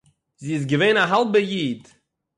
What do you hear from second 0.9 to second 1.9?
אַ האַלבע-איד